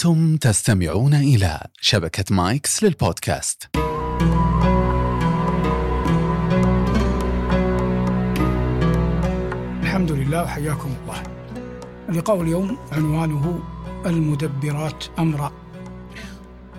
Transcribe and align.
أنتم 0.00 0.36
تستمعون 0.36 1.14
إلى 1.14 1.66
شبكة 1.80 2.24
مايكس 2.34 2.84
للبودكاست. 2.84 3.68
الحمد 9.82 10.12
لله 10.12 10.42
وحياكم 10.42 10.94
الله. 11.02 11.22
اللقاء 12.08 12.42
اليوم 12.42 12.78
عنوانه 12.92 13.62
المدبرات 14.06 15.04
أمرا. 15.18 15.52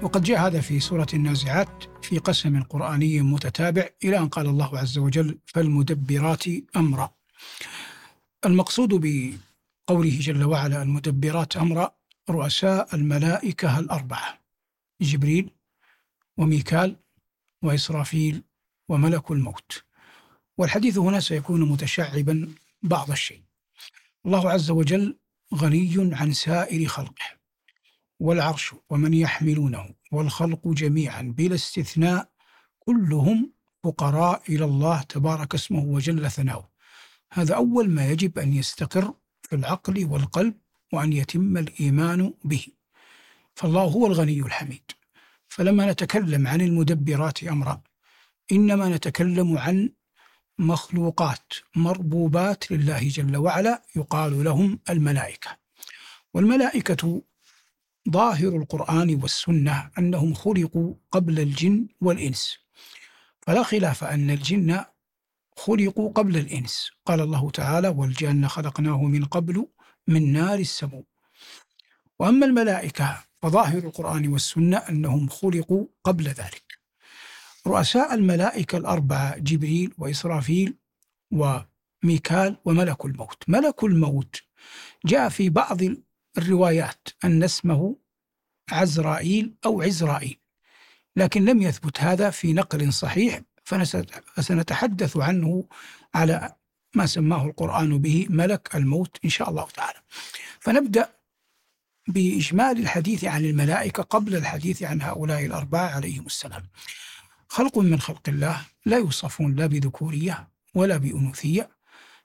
وقد 0.02 0.24
جاء 0.24 0.48
هذا 0.48 0.62
في 0.62 0.80
سورة 0.80 1.08
النازعات 1.14 1.84
في 2.02 2.18
قسم 2.18 2.64
قرآني 2.64 3.22
متتابع 3.22 3.90
إلى 4.04 4.18
أن 4.18 4.28
قال 4.28 4.46
الله 4.46 4.78
عز 4.78 4.98
وجل 4.98 5.40
فالمدبرات 5.46 6.44
أمرا. 6.76 7.12
المقصود 8.46 8.90
بقوله 8.90 10.20
جل 10.20 10.44
وعلا 10.44 10.82
المدبرات 10.82 11.58
أمرا 11.58 12.01
رؤساء 12.30 12.96
الملائكة 12.96 13.80
الأربعة 13.80 14.40
جبريل 15.02 15.50
وميكال 16.38 16.96
وإسرافيل 17.64 18.44
وملك 18.90 19.32
الموت. 19.32 19.84
والحديث 20.58 20.98
هنا 20.98 21.20
سيكون 21.20 21.70
متشعبا 21.70 22.56
بعض 22.84 23.12
الشيء. 23.12 23.42
الله 24.26 24.52
عز 24.52 24.72
وجل 24.72 25.18
غني 25.56 26.16
عن 26.16 26.34
سائر 26.34 26.88
خلقه 26.88 27.26
والعرش 28.20 28.76
ومن 28.90 29.14
يحملونه 29.14 29.94
والخلق 30.12 30.68
جميعا 30.68 31.22
بلا 31.22 31.56
استثناء 31.56 32.32
كلهم 32.80 33.54
فقراء 33.84 34.44
إلى 34.50 34.66
الله 34.66 35.02
تبارك 35.02 35.54
اسمه 35.54 35.84
وجل 35.84 36.32
ثناؤه. 36.32 36.70
هذا 37.34 37.56
أول 37.56 37.90
ما 37.90 38.10
يجب 38.10 38.40
أن 38.40 38.54
يستقر 38.54 39.14
في 39.42 39.56
العقل 39.56 40.06
والقلب 40.06 40.54
وأن 40.92 41.14
يتم 41.14 41.58
الإيمان 41.58 42.34
به. 42.44 42.66
فالله 43.56 43.84
هو 43.84 44.08
الغني 44.08 44.40
الحميد. 44.40 44.92
فلما 45.48 45.92
نتكلم 45.92 46.48
عن 46.48 46.62
المدبرات 46.62 47.44
أمرا 47.44 47.82
إنما 48.52 48.90
نتكلم 48.90 49.58
عن 49.58 49.90
مخلوقات 50.60 51.54
مربوبات 51.76 52.72
لله 52.72 53.08
جل 53.10 53.38
وعلا 53.38 53.82
يقال 53.96 54.44
لهم 54.44 54.80
الملائكة. 54.90 55.58
والملائكة 56.34 57.22
ظاهر 58.10 58.56
القرآن 58.56 59.20
والسنة 59.22 59.92
أنهم 59.98 60.34
خلقوا 60.34 60.94
قبل 61.12 61.40
الجن 61.40 61.88
والإنس. 62.02 62.58
فلا 63.42 63.64
خلاف 63.64 64.04
أن 64.04 64.30
الجن 64.30 64.86
خلقوا 65.58 66.12
قبل 66.12 66.38
الإنس. 66.38 66.92
قال 67.06 67.22
الله 67.22 67.52
تعالى 67.52 67.88
والجن 67.88 68.48
خلقناه 68.48 69.04
من 69.04 69.26
قبل 69.26 69.68
من 70.08 70.34
نار 70.34 70.60
السموم. 70.60 71.04
وأما 72.20 72.46
الملائكة 72.46 73.24
فظاهر 73.42 73.78
القرآن 73.78 74.28
والسنة 74.28 74.78
أنهم 74.78 75.28
خلقوا 75.28 75.86
قبل 76.04 76.28
ذلك. 76.28 76.78
رؤساء 77.68 78.14
الملائكة 78.14 78.78
الأربعة 78.78 79.38
جبريل 79.38 79.94
وإسرافيل 79.98 80.78
وميكال 81.32 82.58
وملك 82.66 83.06
الموت. 83.06 83.44
ملك 83.48 83.84
الموت 83.84 84.42
جاء 85.06 85.30
في 85.30 85.50
بعض 85.50 85.78
الروايات 86.38 87.08
أن 87.24 87.44
اسمه 87.44 87.96
عزرائيل 88.72 89.56
أو 89.66 89.82
عزرائيل 89.82 90.38
لكن 91.16 91.46
لم 91.46 91.62
يثبت 91.62 92.00
هذا 92.02 92.30
في 92.30 92.54
نقل 92.54 92.94
صحيح 92.94 93.42
فسنتحدث 94.36 95.18
عنه 95.18 95.68
على 96.16 96.56
ما 96.96 97.06
سماه 97.06 97.46
القرآن 97.46 97.98
به 97.98 98.28
ملك 98.30 98.76
الموت 98.76 99.18
إن 99.26 99.30
شاء 99.30 99.50
الله 99.50 99.68
تعالى. 99.76 100.00
فنبدأ 100.60 101.10
بإجمال 102.08 102.80
الحديث 102.80 103.24
عن 103.24 103.46
الملائكة 103.46 104.04
قبل 104.04 104.36
الحديث 104.36 104.84
عن 104.84 105.02
هؤلاء 105.02 105.46
الأربعة 105.46 105.90
عليهم 105.90 106.26
السلام. 106.26 106.64
خلق 107.48 107.78
من 107.78 108.00
خلق 108.00 108.30
الله 108.30 108.62
لا 108.86 108.98
يوصفون 108.98 109.56
لا 109.56 109.66
بذكورية 109.66 110.48
ولا 110.74 110.98
بأنوثية 110.98 111.70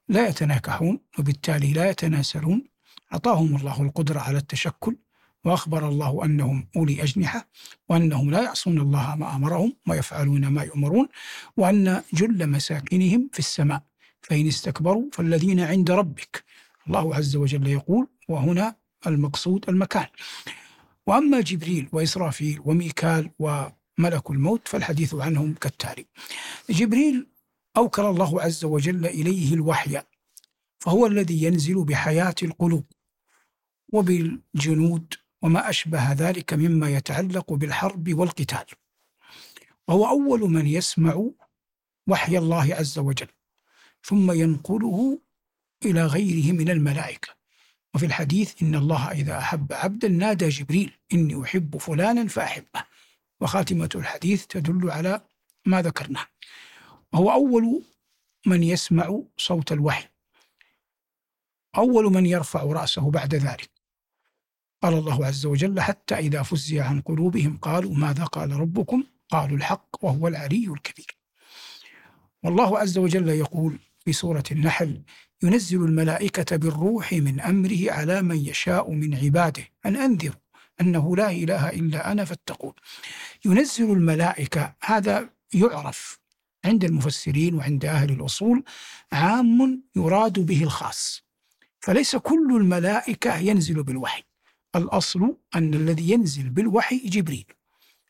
لا 0.09 0.29
يتناكحون 0.29 1.01
وبالتالي 1.19 1.73
لا 1.73 1.91
يتناسلون. 1.91 2.65
أعطاهم 3.13 3.57
الله 3.57 3.83
القدرة 3.83 4.21
على 4.21 4.39
التشكل 4.39 4.97
وأخبر 5.45 5.89
الله 5.89 6.25
أنهم 6.25 6.69
أولي 6.77 7.03
أجنحة 7.03 7.49
وأنهم 7.89 8.31
لا 8.31 8.43
يعصون 8.43 8.81
الله 8.81 9.15
ما 9.17 9.37
أمرهم 9.37 9.77
ويفعلون 9.89 10.47
ما 10.47 10.63
يؤمرون 10.63 11.09
وأن 11.57 12.03
جل 12.13 12.47
مساكنهم 12.47 13.31
في 13.33 13.39
السماء. 13.39 13.83
فإن 14.27 14.47
استكبروا 14.47 15.05
فالذين 15.13 15.61
عند 15.61 15.91
ربك. 15.91 16.45
الله 16.87 17.15
عز 17.15 17.37
وجل 17.37 17.67
يقول 17.67 18.09
وهنا 18.29 18.77
المقصود 19.07 19.69
المكان. 19.69 20.07
وأما 21.07 21.41
جبريل 21.41 21.89
وإسرافيل 21.93 22.61
وميكال 22.65 23.31
وملك 23.39 24.31
الموت 24.31 24.69
فالحديث 24.69 25.15
عنهم 25.15 25.55
كالتالي. 25.55 26.07
جبريل 26.71 27.27
أوكل 27.77 28.03
الله 28.03 28.43
عز 28.43 28.65
وجل 28.65 29.07
إليه 29.07 29.55
الوحي 29.55 30.03
فهو 30.79 31.07
الذي 31.07 31.43
ينزل 31.43 31.85
بحياة 31.85 32.35
القلوب 32.43 32.85
وبالجنود 33.93 35.15
وما 35.43 35.71
أشبه 35.71 36.13
ذلك 36.13 36.55
مما 36.55 36.91
يتعلق 36.91 37.53
بالحرب 37.53 38.15
والقتال. 38.15 38.67
وهو 39.89 40.09
أول 40.09 40.41
من 40.41 40.67
يسمع 40.67 41.31
وحي 42.07 42.39
الله 42.39 42.75
عز 42.75 42.99
وجل. 42.99 43.29
ثم 44.07 44.33
ينقله 44.33 45.19
إلى 45.85 46.07
غيره 46.07 46.53
من 46.53 46.71
الملائكة. 46.71 47.29
وفي 47.95 48.07
الحديث 48.07 48.63
إن 48.63 48.75
الله 48.75 49.11
إذا 49.11 49.39
أحب 49.39 49.73
عبدا 49.73 50.09
نادى 50.09 50.49
جبريل 50.49 50.93
إني 51.13 51.43
أحب 51.43 51.77
فلانا 51.77 52.29
فأحبه. 52.29 52.85
وخاتمة 53.41 53.89
الحديث 53.95 54.47
تدل 54.47 54.91
على 54.91 55.21
ما 55.67 55.83
ذكرناه 55.83 56.27
وهو 57.13 57.33
أول 57.33 57.83
من 58.47 58.63
يسمع 58.63 59.21
صوت 59.37 59.73
الوحي. 59.73 60.09
أول 61.77 62.05
من 62.05 62.27
يرفع 62.27 62.63
رأسه 62.63 63.11
بعد 63.11 63.35
ذلك. 63.35 63.71
قال 64.83 64.95
الله 64.95 65.27
عز 65.27 65.47
وجل 65.47 65.81
حتى 65.81 66.15
إذا 66.15 66.43
فزع 66.43 66.85
عن 66.85 67.01
قلوبهم 67.01 67.57
قالوا 67.57 67.95
ماذا 67.95 68.25
قال 68.25 68.53
ربكم؟ 68.53 69.05
قالوا 69.29 69.57
الحق 69.57 70.05
وهو 70.05 70.29
العلي 70.29 70.67
الكبير. 70.69 71.17
والله 72.43 72.79
عز 72.79 72.99
وجل 72.99 73.29
يقول 73.29 73.79
في 74.07 74.13
سورة 74.13 74.45
النحل 74.51 75.03
ينزل 75.43 75.85
الملائكة 75.85 76.57
بالروح 76.57 77.13
من 77.13 77.41
أمره 77.41 77.93
على 77.93 78.23
من 78.23 78.37
يشاء 78.37 78.91
من 78.91 79.15
عباده. 79.15 79.63
أن 79.87 79.97
أنذروا 79.97 80.41
أنه 80.81 81.17
لا 81.17 81.31
إله 81.31 81.69
إلا 81.69 82.13
أنا 82.13 82.25
فاتقون. 82.25 82.73
ينزل 83.45 83.93
الملائكة 83.93 84.75
هذا 84.85 85.31
يعرف 85.55 86.19
عند 86.65 86.85
المفسرين 86.85 87.55
وعند 87.55 87.85
أهل 87.85 88.11
الأصول 88.11 88.65
عام 89.13 89.83
يراد 89.97 90.39
به 90.41 90.63
الخاص. 90.63 91.23
فليس 91.81 92.17
كل 92.17 92.57
الملائكة 92.57 93.37
ينزل 93.37 93.83
بالوحي. 93.83 94.23
الأصل 94.77 95.37
أن 95.55 95.75
الذي 95.75 96.11
ينزل 96.11 96.49
بالوحي 96.51 96.99
جبريل 96.99 97.47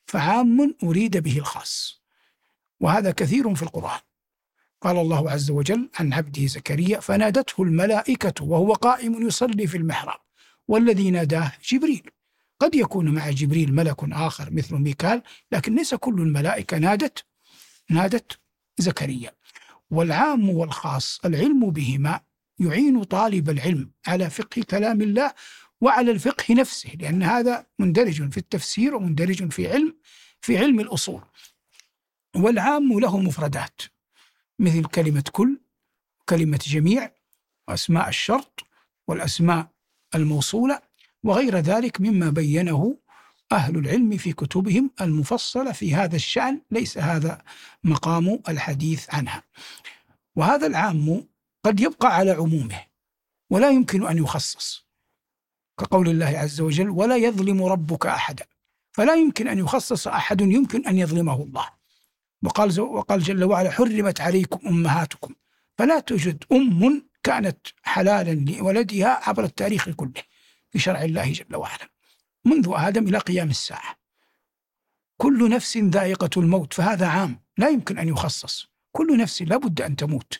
فعام 0.05 0.75
أريد 0.83 1.17
به 1.17 1.37
الخاص. 1.37 2.01
وهذا 2.79 3.11
كثير 3.11 3.55
في 3.55 3.63
القرآن. 3.63 4.06
قال 4.81 4.97
الله 4.97 5.31
عز 5.31 5.51
وجل 5.51 5.89
عن 5.99 6.13
عبده 6.13 6.45
زكريا 6.45 6.99
فنادته 6.99 7.63
الملائكة 7.63 8.45
وهو 8.45 8.73
قائم 8.73 9.27
يصلي 9.27 9.67
في 9.67 9.77
المحراب 9.77 10.19
والذي 10.67 11.11
ناداه 11.11 11.51
جبريل. 11.69 12.09
قد 12.59 12.75
يكون 12.75 13.09
مع 13.09 13.29
جبريل 13.29 13.73
ملك 13.73 14.03
آخر 14.03 14.51
مثل 14.51 14.75
ميكال 14.75 15.21
لكن 15.51 15.75
ليس 15.75 15.95
كل 15.95 16.21
الملائكة 16.21 16.77
نادت 16.77 17.25
نادت 17.89 18.39
زكريا. 18.77 19.31
والعام 19.89 20.49
والخاص 20.49 21.19
العلم 21.25 21.69
بهما 21.69 22.21
يعين 22.59 23.03
طالب 23.03 23.49
العلم 23.49 23.91
على 24.07 24.29
فقه 24.29 24.63
كلام 24.69 25.01
الله 25.01 25.33
وعلى 25.81 26.11
الفقه 26.11 26.53
نفسه 26.53 26.89
لأن 26.99 27.23
هذا 27.23 27.65
مندرج 27.79 28.31
في 28.31 28.37
التفسير 28.37 28.95
ومندرج 28.95 29.51
في 29.51 29.71
علم 29.71 29.95
في 30.41 30.57
علم 30.57 30.79
الأصول. 30.79 31.21
والعام 32.35 32.99
له 32.99 33.19
مفردات. 33.19 33.81
مثل 34.59 34.85
كلمة 34.85 35.23
كل 35.31 35.59
كلمة 36.29 36.59
جميع 36.63 37.11
وأسماء 37.67 38.09
الشرط 38.09 38.59
والأسماء 39.07 39.67
الموصولة 40.15 40.81
وغير 41.23 41.57
ذلك 41.57 42.01
مما 42.01 42.29
بينه 42.29 42.97
أهل 43.51 43.77
العلم 43.77 44.17
في 44.17 44.33
كتبهم 44.33 44.91
المفصلة 45.01 45.71
في 45.71 45.95
هذا 45.95 46.15
الشأن 46.15 46.61
ليس 46.71 46.97
هذا 46.97 47.41
مقام 47.83 48.39
الحديث 48.49 49.13
عنها. 49.13 49.43
وهذا 50.35 50.67
العام 50.67 51.27
قد 51.63 51.79
يبقى 51.79 52.15
على 52.15 52.31
عمومه 52.31 52.85
ولا 53.49 53.69
يمكن 53.69 54.07
أن 54.07 54.17
يخصص 54.17 54.87
كقول 55.79 56.09
الله 56.09 56.25
عز 56.25 56.61
وجل 56.61 56.89
ولا 56.89 57.15
يظلم 57.15 57.63
ربك 57.63 58.05
أحدا 58.05 58.45
فلا 58.91 59.15
يمكن 59.15 59.47
أن 59.47 59.57
يخصص 59.57 60.07
أحد 60.07 60.41
يمكن 60.41 60.87
أن 60.87 60.97
يظلمه 60.97 61.43
الله. 61.43 61.76
وقال 62.43 62.79
وقال 62.81 63.23
جل 63.23 63.43
وعلا 63.43 63.71
حرمت 63.71 64.21
عليكم 64.21 64.67
أمهاتكم. 64.67 65.33
فلا 65.77 65.99
توجد 65.99 66.43
أم 66.51 67.07
كانت 67.23 67.67
حلالا 67.83 68.51
لولدها 68.51 69.29
عبر 69.29 69.43
التاريخ 69.43 69.89
كله 69.89 70.23
في 70.69 70.79
شرع 70.79 71.01
الله 71.01 71.31
جل 71.31 71.55
وعلا. 71.55 71.89
منذ 72.45 72.71
آدم 72.75 73.07
إلى 73.07 73.17
قيام 73.17 73.49
الساعة. 73.49 73.97
كل 75.17 75.49
نفس 75.49 75.77
ذائقة 75.77 76.29
الموت 76.37 76.73
فهذا 76.73 77.07
عام 77.07 77.41
لا 77.57 77.69
يمكن 77.69 77.97
أن 77.97 78.07
يخصص. 78.07 78.67
كل 78.91 79.17
نفس 79.17 79.41
لا 79.41 79.57
بد 79.57 79.81
أن 79.81 79.95
تموت. 79.95 80.39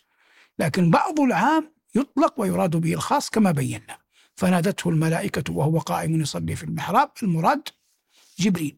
لكن 0.59 0.91
بعض 0.91 1.19
العام 1.19 1.73
يطلق 1.95 2.33
ويراد 2.37 2.75
به 2.75 2.93
الخاص 2.93 3.29
كما 3.29 3.51
بينا. 3.51 3.97
فنادته 4.35 4.89
الملائكة 4.89 5.53
وهو 5.53 5.79
قائم 5.79 6.21
يصلي 6.21 6.55
في 6.55 6.63
المحراب 6.63 7.11
المراد 7.23 7.69
جبريل. 8.39 8.77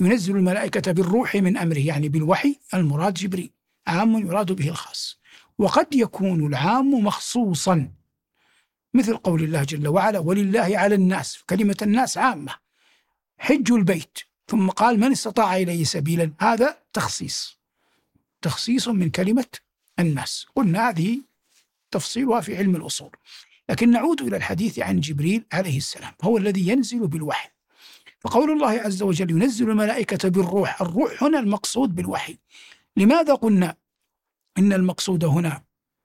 ينزل 0.00 0.36
الملائكة 0.36 0.92
بالروح 0.92 1.34
من 1.34 1.56
أمره 1.56 1.78
يعني 1.78 2.08
بالوحي 2.08 2.56
المراد 2.74 3.14
جبريل 3.14 3.50
عام 3.86 4.18
يراد 4.18 4.52
به 4.52 4.68
الخاص. 4.68 5.20
وقد 5.58 5.94
يكون 5.94 6.46
العام 6.46 6.94
مخصوصا 6.94 7.90
مثل 8.94 9.16
قول 9.16 9.42
الله 9.42 9.64
جل 9.64 9.88
وعلا 9.88 10.18
ولله 10.18 10.78
على 10.78 10.94
الناس. 10.94 11.42
كلمة 11.50 11.76
الناس 11.82 12.18
عامة. 12.18 12.54
حج 13.38 13.72
البيت. 13.72 14.18
ثم 14.48 14.68
قال 14.68 15.00
من 15.00 15.12
استطاع 15.12 15.56
إليه 15.56 15.84
سبيلا. 15.84 16.32
هذا 16.40 16.78
تخصيص. 16.92 17.58
تخصيص 18.42 18.88
من 18.88 19.10
كلمة 19.10 19.46
الناس. 19.98 20.46
قلنا 20.54 20.88
هذه 20.88 21.20
تفصيلها 21.90 22.40
في 22.40 22.56
علم 22.56 22.76
الأصول. 22.76 23.16
لكن 23.68 23.90
نعود 23.90 24.22
إلى 24.22 24.36
الحديث 24.36 24.78
عن 24.78 25.00
جبريل 25.00 25.44
عليه 25.52 25.76
السلام. 25.76 26.12
هو 26.22 26.38
الذي 26.38 26.68
ينزل 26.68 27.08
بالوحي. 27.08 27.48
فقول 28.26 28.50
الله 28.50 28.70
عز 28.70 29.02
وجل 29.02 29.30
ينزل 29.30 29.70
الملائكة 29.70 30.28
بالروح 30.28 30.82
الروح 30.82 31.22
هنا 31.22 31.38
المقصود 31.38 31.94
بالوحي. 31.94 32.38
لماذا 32.96 33.34
قلنا 33.34 33.76
إن 34.58 34.72
المقصود 34.72 35.24
هنا 35.24 35.62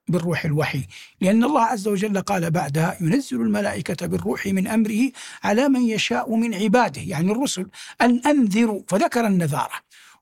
بالروح 0.08 0.46
الوحي؟ 0.46 0.88
لأن 1.22 1.44
الله 1.44 1.62
عز 1.62 1.88
وجل 1.88 2.22
قال 2.22 2.52
بعدها 2.52 2.98
ينزل 3.02 3.42
الملائكة 3.42 4.08
بالروح 4.08 4.48
من 4.48 4.68
أمره 4.68 5.12
على 5.44 5.70
من 5.70 5.82
يشاء 5.82 6.36
من 6.36 6.54
عباده 6.54 7.02
يعني 7.02 7.32
الرسل 7.32 7.68
أن 8.02 8.22
أنذروا 8.26 8.82
فذكر 8.88 9.28
النذارة. 9.28 9.76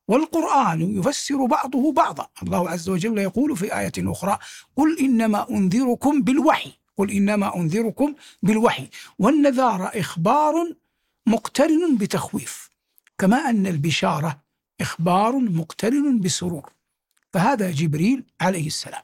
والقرآن 0.08 0.98
يفسر 1.00 1.46
بعضه 1.46 1.92
بعضا. 1.92 2.28
الله 2.44 2.70
عز 2.70 2.90
وجل 2.90 3.18
يقول 3.18 3.58
في 3.58 3.80
آية 3.80 3.92
أخرى 3.98 4.38
قل 4.76 5.00
إنما 5.00 5.50
أنذركم 5.50 6.22
بالوحي 6.22 6.72
قل 6.98 7.12
إنما 7.12 7.56
أنذركم 7.56 8.16
بالوحي. 8.44 8.88
والنذارة 9.20 9.84
إخبار 9.84 10.54
مقترن 11.30 11.98
بتخويف 11.98 12.70
كما 13.18 13.38
أن 13.38 13.68
البشارة 13.68 14.44
إخبار 14.82 15.40
مقترن 15.40 16.20
بسرور. 16.20 16.74
فهذا 17.34 17.72
جبريل 17.72 18.24
عليه 18.42 18.68
السلام. 18.68 19.04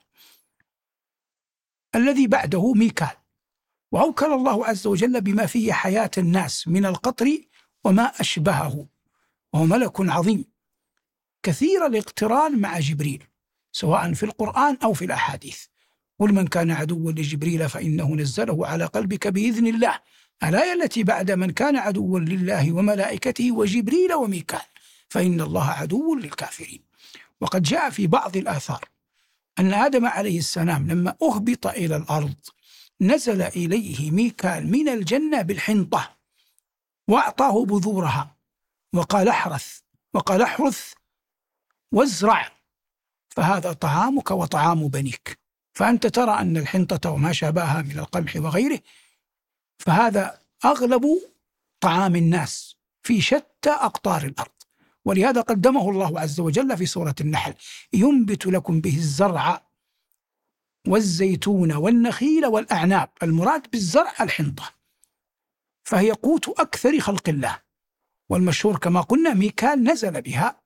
الذي 1.95 2.27
بعده 2.27 2.73
ميكال. 2.73 3.17
وأوكل 3.91 4.33
الله 4.33 4.65
عز 4.65 4.87
وجل 4.87 5.21
بما 5.21 5.45
فيه 5.45 5.73
حياة 5.73 6.11
الناس 6.17 6.67
من 6.67 6.85
القطر 6.85 7.37
وما 7.83 8.03
أشبهه. 8.03 8.87
وهو 9.53 9.65
ملك 9.65 10.01
عظيم. 10.01 10.45
كثير 11.43 11.85
الاقتران 11.85 12.59
مع 12.59 12.79
جبريل 12.79 13.23
سواء 13.71 14.13
في 14.13 14.23
القرآن 14.23 14.77
أو 14.83 14.93
في 14.93 15.05
الأحاديث. 15.05 15.65
قل 16.19 16.33
من 16.33 16.47
كان 16.47 16.71
عدوا 16.71 17.11
لجبريل 17.11 17.69
فإنه 17.69 18.15
نزله 18.15 18.67
على 18.67 18.85
قلبك 18.85 19.27
بإذن 19.27 19.67
الله. 19.67 19.99
الآية 20.43 20.73
التي 20.73 21.03
بعد 21.03 21.31
من 21.31 21.51
كان 21.51 21.75
عدوا 21.75 22.19
لله 22.19 22.71
وملائكته 22.71 23.51
وجبريل 23.51 24.13
وميكال 24.13 24.61
فإن 25.09 25.41
الله 25.41 25.69
عدو 25.69 26.15
للكافرين. 26.15 26.83
وقد 27.41 27.63
جاء 27.63 27.89
في 27.89 28.07
بعض 28.07 28.37
الآثار 28.37 28.85
أن 29.59 29.73
آدم 29.73 30.05
عليه 30.05 30.37
السلام 30.37 30.87
لما 30.87 31.15
أهبط 31.21 31.67
إلى 31.67 31.95
الأرض 31.95 32.35
نزل 33.01 33.41
إليه 33.41 34.11
ميكال 34.11 34.71
من 34.71 34.89
الجنة 34.89 35.41
بالحنطة 35.41 36.17
وأعطاه 37.07 37.65
بذورها 37.65 38.35
وقال 38.93 39.27
احرث 39.29 39.79
وقال 40.13 40.41
احرث 40.41 40.93
وازرع 41.91 42.51
فهذا 43.29 43.73
طعامك 43.73 44.31
وطعام 44.31 44.87
بنيك. 44.87 45.39
فأنت 45.73 46.07
ترى 46.07 46.31
أن 46.39 46.57
الحنطة 46.57 47.09
وما 47.09 47.33
شابهها 47.33 47.81
من 47.81 47.99
القمح 47.99 48.35
وغيره 48.35 48.79
فهذا 49.77 50.39
أغلب 50.65 51.05
طعام 51.79 52.15
الناس 52.15 52.75
في 53.03 53.21
شتى 53.21 53.69
أقطار 53.69 54.25
الأرض. 54.25 54.51
ولهذا 55.05 55.41
قدمه 55.41 55.89
الله 55.89 56.19
عز 56.19 56.39
وجل 56.39 56.77
في 56.77 56.85
سورة 56.85 57.15
النحل 57.21 57.53
ينبت 57.93 58.45
لكم 58.45 58.81
به 58.81 58.97
الزرع 58.97 59.67
والزيتون 60.87 61.73
والنخيل 61.73 62.45
والأعناب. 62.45 63.09
المراد 63.23 63.71
بالزرع 63.71 64.13
الحنطة. 64.21 64.71
فهي 65.83 66.11
قوت 66.11 66.49
أكثر 66.49 66.99
خلق 66.99 67.29
الله. 67.29 67.61
والمشهور 68.29 68.77
كما 68.77 69.01
قلنا 69.01 69.33
ميكال 69.33 69.83
نزل 69.83 70.21
بها 70.21 70.61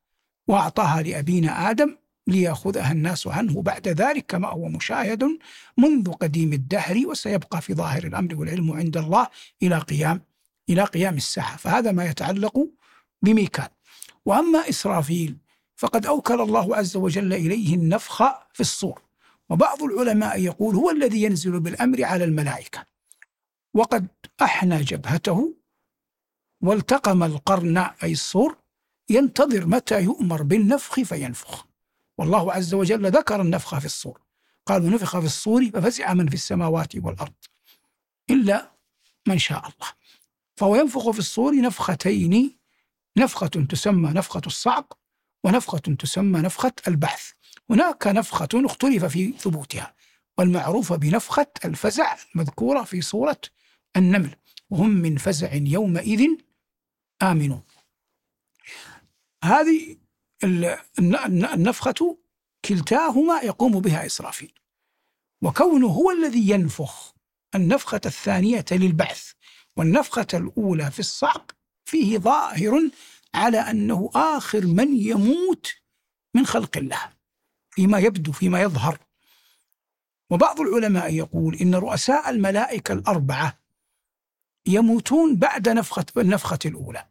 وأعطاها 0.47 1.01
لأبينا 1.01 1.69
آدم 1.69 1.97
ليأخذها 2.29 2.91
الناس 2.91 3.27
عنه 3.27 3.61
بعد 3.61 3.87
ذلك 3.87 4.25
كما 4.25 4.47
هو 4.47 4.67
مشاهد 4.67 5.39
منذ 5.77 6.11
قديم 6.11 6.53
الدهر 6.53 7.07
وسيبقى 7.07 7.61
في 7.61 7.73
ظاهر 7.73 8.03
الأمر 8.03 8.35
والعلم 8.35 8.71
عند 8.71 8.97
الله 8.97 9.27
إلى 9.63 9.77
قيام 9.77 10.21
إلى 10.69 10.83
قيام 10.83 11.17
الساعة. 11.17 11.57
فهذا 11.57 11.91
ما 11.91 12.05
يتعلق 12.05 12.67
بميكال. 13.21 13.67
وأما 14.25 14.69
إسرافيل 14.69 15.37
فقد 15.75 16.05
أوكل 16.05 16.41
الله 16.41 16.75
عز 16.75 16.97
وجل 16.97 17.33
إليه 17.33 17.75
النفخ 17.75 18.23
في 18.53 18.59
الصور. 18.59 19.01
وبعض 19.49 19.83
العلماء 19.83 20.39
يقول 20.41 20.75
هو 20.75 20.89
الذي 20.89 21.23
ينزل 21.23 21.59
بالأمر 21.59 22.03
على 22.03 22.23
الملائكة. 22.23 22.85
وقد 23.73 24.07
أحنى 24.41 24.81
جبهته 24.81 25.55
والتقم 26.61 27.23
القرن 27.23 27.77
أي 27.77 28.11
الصور 28.11 28.57
ينتظر 29.09 29.65
متى 29.65 30.03
يؤمر 30.03 30.43
بالنفخ 30.43 30.99
فينفخ. 30.99 31.68
والله 32.19 32.53
عز 32.53 32.73
وجل 32.73 33.11
ذكر 33.11 33.41
النفخ 33.41 33.79
في 33.79 33.85
الصور. 33.85 34.21
قالوا 34.65 34.89
نفخ 34.89 35.19
في 35.19 35.25
الصور 35.25 35.69
ففزع 35.73 36.13
من 36.13 36.27
في 36.27 36.33
السماوات 36.33 36.95
والأرض 36.95 37.33
إلا 38.29 38.71
من 39.27 39.37
شاء 39.37 39.59
الله. 39.59 39.93
فهو 40.55 40.75
ينفخ 40.75 41.09
في 41.09 41.19
الصور 41.19 41.55
نفختين 41.61 42.57
نفخة 43.17 43.47
تسمى 43.47 44.09
نفخة 44.09 44.41
الصعق 44.47 44.97
ونفخة 45.43 45.79
تسمى 45.79 46.39
نفخة 46.39 46.71
البحث. 46.87 47.31
هناك 47.69 48.07
نفخة 48.07 48.49
اختلف 48.53 49.05
في 49.05 49.31
ثبوتها 49.31 49.95
والمعروفة 50.37 50.95
بنفخة 50.95 51.51
الفزع 51.65 52.15
المذكورة 52.35 52.83
في 52.83 53.01
سورة 53.01 53.41
النمل. 53.97 54.35
وهم 54.69 54.89
من 54.89 55.17
فزع 55.17 55.53
يومئذ 55.53 56.27
آمنون. 57.21 57.63
هذه 59.43 59.97
النفخة 60.43 62.17
كلتاهما 62.65 63.41
يقوم 63.41 63.79
بها 63.79 64.05
إسرافيل. 64.05 64.53
وكونه 65.41 65.87
هو 65.87 66.11
الذي 66.11 66.49
ينفخ 66.49 67.13
النفخة 67.55 68.01
الثانية 68.05 68.65
للبعث 68.71 69.31
والنفخة 69.77 70.27
الأولى 70.33 70.91
في 70.91 70.99
الصعق 70.99 71.51
فيه 71.85 72.17
ظاهر 72.17 72.89
على 73.33 73.57
أنه 73.57 74.09
آخر 74.15 74.65
من 74.65 74.97
يموت 74.97 75.75
من 76.35 76.45
خلق 76.45 76.77
الله 76.77 77.13
فيما 77.71 77.99
يبدو 77.99 78.31
فيما 78.31 78.61
يظهر. 78.61 78.97
وبعض 80.29 80.61
العلماء 80.61 81.13
يقول 81.13 81.55
إن 81.55 81.75
رؤساء 81.75 82.29
الملائكة 82.29 82.93
الأربعة 82.93 83.59
يموتون 84.67 85.35
بعد 85.35 85.69
نفخة 85.69 86.05
النفخة 86.17 86.59
الأولى. 86.65 87.05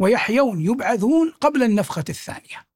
ويحيون 0.00 0.60
يبعثون 0.60 1.30
قبل 1.40 1.62
النفخة 1.62 2.04
الثانية. 2.08 2.66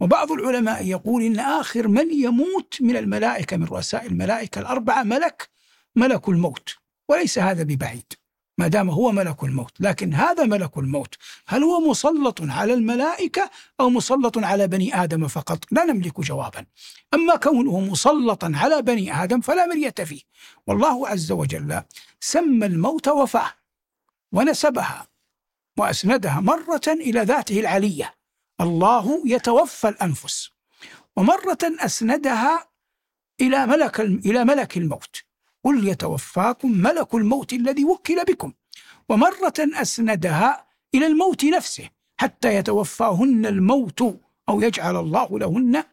وبعض 0.00 0.32
العلماء 0.32 0.86
يقول 0.86 1.22
إن 1.22 1.38
آخر 1.38 1.88
من 1.88 2.10
يموت 2.12 2.78
من 2.80 2.96
الملائكة 2.96 3.56
من 3.56 3.64
رؤساء 3.64 4.06
الملائكة 4.06 4.58
الأربعة 4.58 5.02
ملك 5.02 5.48
ملك 5.96 6.28
الموت. 6.28 6.76
وليس 7.08 7.38
هذا 7.38 7.62
ببعيد 7.62 8.12
ما 8.58 8.68
دام 8.68 8.90
هو 8.90 9.12
ملك 9.12 9.44
الموت. 9.44 9.72
لكن 9.80 10.14
هذا 10.14 10.44
ملك 10.44 10.78
الموت 10.78 11.14
هل 11.46 11.62
هو 11.62 11.90
مسلط 11.90 12.42
على 12.42 12.74
الملائكة 12.74 13.50
أو 13.80 13.90
مسلط 13.90 14.38
على 14.38 14.66
بني 14.68 15.02
آدم 15.02 15.28
فقط؟ 15.28 15.64
لا 15.70 15.84
نملك 15.84 16.20
جوابا. 16.20 16.66
أما 17.14 17.36
كونه 17.36 17.80
مسلطا 17.80 18.52
على 18.54 18.82
بني 18.82 19.22
آدم 19.22 19.40
فلا 19.40 19.66
مرية 19.66 19.94
فيه. 20.04 20.20
والله 20.66 21.08
عز 21.08 21.32
وجل 21.32 21.82
سمى 22.20 22.66
الموت 22.66 23.08
وفاة 23.08 23.50
ونسبها. 24.32 25.13
وأسندها 25.78 26.40
مرة 26.40 26.80
إلى 26.88 27.20
ذاته 27.20 27.60
العلية 27.60 28.14
الله 28.60 29.22
يتوفى 29.26 29.88
الأنفس. 29.88 30.50
ومرة 31.16 31.58
أسندها 31.62 32.68
إلى 33.40 33.66
ملك 33.66 34.00
إلى 34.00 34.44
ملك 34.44 34.76
الموت. 34.76 35.24
قل 35.64 35.88
يتوفاكم 35.88 36.70
ملك 36.70 37.14
الموت 37.14 37.52
الذي 37.52 37.84
وكل 37.84 38.24
بكم. 38.24 38.52
ومرة 39.08 39.54
أسندها 39.58 40.66
إلى 40.94 41.06
الموت 41.06 41.44
نفسه 41.44 41.90
حتى 42.16 42.54
يتوفاهن 42.54 43.46
الموت 43.46 44.00
أو 44.48 44.60
يجعل 44.60 44.96
الله 44.96 45.38
لهن 45.38 45.84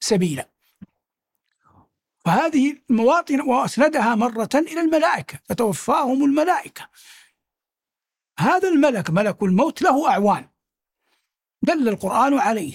سبيلا. 0.00 0.48
فهذه 2.24 2.76
المواطن 2.90 3.40
وأسندها 3.40 4.14
مرة 4.14 4.48
إلى 4.54 4.80
الملائكة. 4.80 5.38
تتوفاهم 5.48 6.24
الملائكة. 6.24 6.88
هذا 8.38 8.68
الملك 8.68 9.10
ملك 9.10 9.42
الموت 9.42 9.82
له 9.82 10.08
أعوان. 10.10 10.48
دل 11.62 11.88
القرآن 11.88 12.38
عليه 12.38 12.74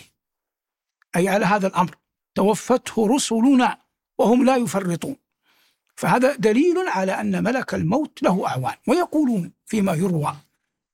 أي 1.16 1.30
على 1.30 1.46
هذا 1.46 1.68
الأمر. 1.68 1.96
توفته 2.36 3.08
رسلنا 3.08 3.78
وهم 4.18 4.46
لا 4.46 4.56
يفرطون. 4.56 5.16
فهذا 5.96 6.36
دليل 6.36 6.78
على 6.88 7.12
أن 7.12 7.44
ملك 7.44 7.74
الموت 7.74 8.24
له 8.24 8.48
أعوان. 8.48 8.76
ويقولون 8.88 9.52
فيما 9.66 9.94
يروى 9.94 10.36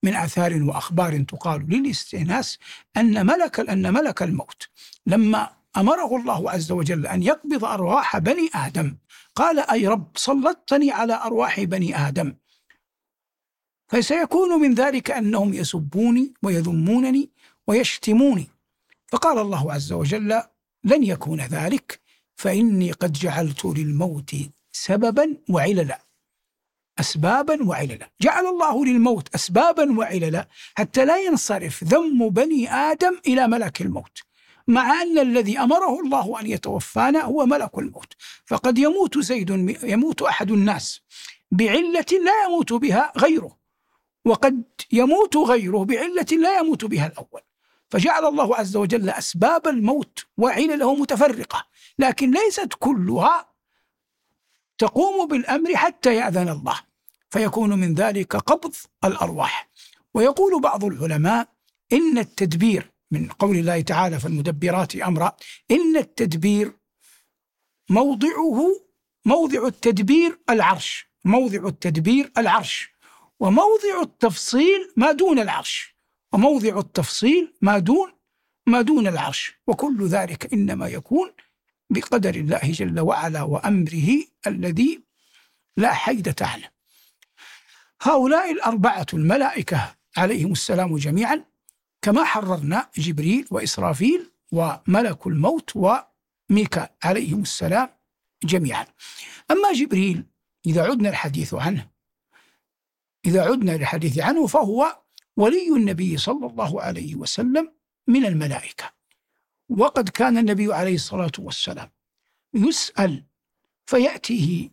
من 0.03 0.15
آثار 0.15 0.63
وأخبار 0.63 1.24
تقال 1.24 1.65
للاستئناس 1.70 2.60
أن 2.98 3.25
ملك 3.25 3.60
أن 3.60 3.93
ملك 3.93 4.24
الموت 4.24 4.70
لما 5.08 5.50
أمره 5.77 6.15
الله 6.17 6.51
عز 6.51 6.72
وجل 6.72 7.08
أن 7.08 7.24
يقبض 7.24 7.65
أرواح 7.65 8.17
بني 8.17 8.50
آدم 8.55 8.96
قال 9.36 9.60
أي 9.60 9.88
رب 9.88 10.08
سلطتني 10.15 10.91
على 10.91 11.13
أرواح 11.13 11.63
بني 11.63 12.08
آدم. 12.08 12.36
فسيكون 13.94 14.62
من 14.62 14.74
ذلك 14.74 15.12
أنهم 15.12 15.54
يسبوني 15.54 16.34
ويذمونني 16.44 17.30
ويشتموني. 17.68 18.48
فقال 19.08 19.38
الله 19.38 19.74
عز 19.74 19.94
وجل 19.94 20.42
لن 20.84 21.04
يكون 21.04 21.42
ذلك 21.42 22.00
فإني 22.36 22.92
قد 22.92 23.14
جعلت 23.14 23.66
للموت 23.66 24.36
سببا 24.72 25.38
وعللا. 25.50 26.02
أسبابا 27.00 27.64
وعللا. 27.64 28.10
جعل 28.22 28.46
الله 28.46 28.86
للموت 28.86 29.36
أسبابا 29.36 29.98
وعللا 29.98 30.48
حتى 30.76 31.06
لا 31.06 31.18
ينصرف 31.18 31.84
ذم 31.84 32.30
بني 32.30 32.74
آدم 32.74 33.18
إلى 33.28 33.48
ملك 33.48 33.82
الموت 33.82 34.18
مع 34.68 35.02
أن 35.02 35.20
الذي 35.20 35.60
أمره 35.60 36.00
الله 36.00 36.40
أن 36.40 36.48
يتوفانا 36.48 37.22
هو 37.22 37.46
ملك 37.46 37.78
الموت. 37.78 38.14
فقد 38.46 38.78
يموت 38.78 39.20
زيد 39.20 39.50
يموت 39.84 40.22
أحد 40.22 40.52
الناس 40.52 41.02
بعلة 41.52 42.06
لا 42.12 42.46
يموت 42.48 42.74
بها 42.74 43.14
غيره. 43.18 43.62
وقد 44.25 44.63
يموت 44.92 45.38
غيره 45.38 45.86
بعلة 45.86 46.25
لا 46.32 46.60
يموت 46.60 46.86
بها 46.86 47.08
الأول. 47.08 47.42
فجعل 47.89 48.25
الله 48.25 48.56
عز 48.56 48.75
وجل 48.75 49.10
أسباب 49.10 49.68
الموت 49.68 50.25
وعلله 50.38 50.96
متفرقة 50.96 51.68
لكن 52.00 52.32
ليست 52.32 52.74
كلها 52.80 53.53
تقوم 54.77 55.27
بالأمر 55.27 55.75
حتى 55.75 56.15
يأذن 56.15 56.50
الله 56.50 56.80
فيكون 57.30 57.80
من 57.80 57.94
ذلك 57.94 58.36
قبض 58.36 58.75
الأرواح. 59.03 59.70
ويقول 60.13 60.62
بعض 60.62 60.84
العلماء 60.86 61.48
إن 61.94 62.18
التدبير 62.18 62.92
من 63.12 63.27
قول 63.27 63.58
الله 63.58 63.82
تعالى 63.82 64.20
فالمدبرات 64.20 64.96
أمرا 64.96 65.32
إن 65.72 65.98
التدبير 65.98 66.77
موضعه 67.89 68.82
موضع 69.25 69.68
التدبير 69.68 70.39
العرش 70.50 71.08
موضع 71.25 71.68
التدبير 71.68 72.32
العرش. 72.38 72.93
وموضع 73.40 74.02
التفصيل 74.02 74.94
ما 74.98 75.12
دون 75.12 75.40
العرش. 75.40 75.96
وموضع 76.34 76.80
التفصيل 76.80 77.54
ما 77.62 77.80
دون 77.80 78.12
ما 78.68 78.82
دون 78.82 79.08
العرش. 79.08 79.54
وكل 79.68 80.08
ذلك 80.08 80.54
إنما 80.54 80.88
يكون 80.88 81.32
بقدر 81.90 82.36
الله 82.36 82.60
جل 82.63 83.00
وعلا 83.00 83.42
وأمره 83.42 84.10
الذي 84.48 85.04
لا 85.78 85.94
حيدة 85.94 86.36
عنه. 86.42 86.70
هؤلاء 88.02 88.52
الأربعة 88.52 89.06
الملائكة 89.13 89.96
عليهم 90.18 90.52
السلام 90.52 90.98
جميعا 90.98 91.44
كما 92.02 92.24
حررنا 92.24 92.90
جبريل 92.98 93.48
وإسرافيل 93.52 94.32
وملك 94.52 95.28
الموت 95.28 95.72
وميكا 95.75 96.90
عليهم 97.04 97.42
السلام 97.42 97.90
جميعا. 98.44 98.86
أما 99.52 99.74
جبريل 99.74 100.25
إذا 100.66 100.84
عدنا 100.84 101.10
الحديث 101.10 101.54
عنه 101.54 101.93
إذا 103.25 103.42
عدنا 103.42 103.72
للحديث 103.77 104.20
عنه 104.20 104.48
فهو 104.48 105.00
ولي 105.38 105.68
النبي 105.75 106.18
صلى 106.18 106.48
الله 106.48 106.82
عليه 106.82 107.15
وسلم 107.15 107.72
من 108.08 108.25
الملائكة. 108.25 108.94
وقد 109.70 110.10
كان 110.10 110.38
النبي 110.38 110.74
عليه 110.74 110.96
الصلاة 110.96 111.32
والسلام 111.39 111.89
يسأل 112.53 113.24
فيأتيه 113.86 114.70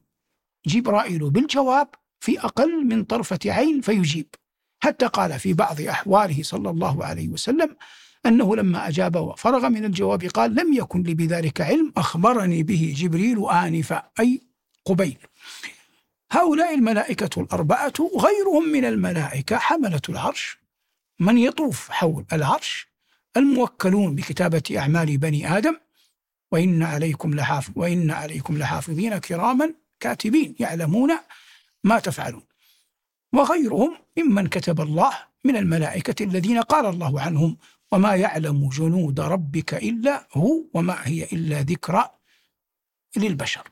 جبرائيل 0.67 1.31
بالجواب 1.31 1.89
في 2.21 2.41
أقل 2.41 2.85
من 2.87 3.05
طرفة 3.05 3.39
عين 3.47 3.81
فيجيب. 3.81 4.27
حتى 4.83 5.07
قال 5.07 5.39
في 5.39 5.53
بعض 5.53 5.81
أحواله 5.81 6.43
صلى 6.43 6.71
الله 6.71 7.05
عليه 7.05 7.29
وسلم 7.29 7.77
أنه 8.27 8.57
لما 8.57 8.89
أجاب 8.89 9.17
وفرغ 9.17 9.69
من 9.69 9.85
الجواب 9.85 10.25
قال 10.25 10.55
لم 10.55 10.73
يكن 10.73 11.03
لي 11.03 11.15
بذلك 11.15 11.61
علم 11.61 11.93
أخبرني 11.97 12.63
به 12.63 12.95
جبريل 12.97 13.49
آنفا 13.51 14.11
أي 14.21 14.41
قبيل. 14.85 15.19
هؤلاء 16.33 16.75
الملائكة 16.75 17.41
الأربعة 17.43 17.93
غيرهم 17.99 18.69
من 18.69 18.85
الملائكة 18.85 19.57
حملة 19.57 20.01
العرش. 20.09 20.59
من 21.19 21.39
يطوف 21.39 21.91
حول 21.91 22.25
العرش؟ 22.33 22.89
الموكلون 23.37 24.15
بكتابة 24.15 24.63
أعمال 24.77 25.19
بني 25.19 25.57
آدم. 25.59 25.77
وإن 26.53 26.83
عليكم 26.83 27.35
لحافظ 27.35 27.73
وإن 27.77 28.11
عليكم 28.11 28.59
لحافظين 28.59 29.19
كراما 29.19 29.75
كاتبين 30.01 30.55
يعلمون 30.61 31.11
ما 31.85 31.99
تفعلون. 31.99 32.43
وغيرهم 33.33 33.97
ممن 34.19 34.47
كتب 34.47 34.81
الله 34.81 35.13
من 35.45 35.57
الملائكة 35.57 36.25
الذين 36.25 36.61
قال 36.61 36.87
الله 36.87 37.21
عنهم 37.21 37.57
وما 37.93 38.15
يعلم 38.15 38.69
جنود 38.69 39.21
ربك 39.21 39.75
إلا 39.75 40.29
هو 40.33 40.65
وما 40.75 40.99
هي 41.03 41.25
إلا 41.25 41.61
ذكرى 41.63 42.11
للبشر. 43.17 43.69